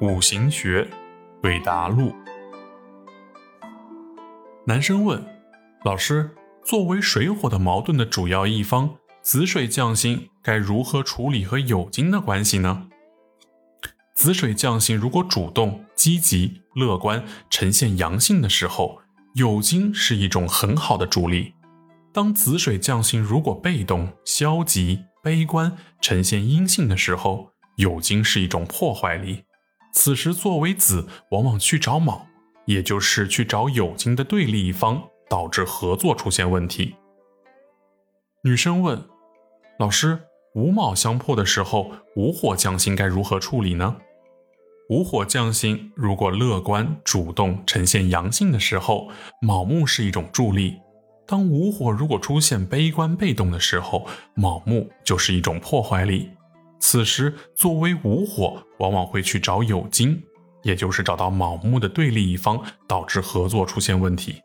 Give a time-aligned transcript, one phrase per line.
[0.00, 0.88] 五行学，
[1.42, 2.14] 韦达路。
[4.66, 5.22] 男生问
[5.84, 6.30] 老师：
[6.64, 12.88] 作为水火的矛盾的主要一方，子水匠星该如何处理和酉金的关系呢？
[14.14, 19.02] 子水匠星如果主动、积极、乐观，呈现阳性的时候，
[19.34, 21.52] 酉金是一种很好的助力。
[22.10, 29.44] 当子水匠星如果被动、消极、悲观，呈现阴性的时候，酉金是一种破坏力。
[29.92, 32.26] 此时作为子，往往去找卯，
[32.66, 36.94] 也就是去找酉金的对立一方，导致合作出现问题。
[38.42, 39.02] 女生问
[39.78, 40.20] 老师：
[40.54, 43.96] 午卯相破的时候，午火将星该如何处理呢？
[44.88, 49.08] 午火将星如果乐观、主动，呈现阳性的时候，
[49.40, 50.78] 卯木是一种助力。
[51.26, 56.30] 当午火如果出现悲观被动的时候，卯木就是一种破坏力。
[56.80, 60.20] 此时作为无火，往往会去找有金，
[60.62, 64.40] 也就是找到卯木的对立一方，导致合作出现问题。